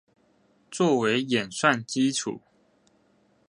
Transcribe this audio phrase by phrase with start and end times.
[0.71, 2.39] 做為驗算基礎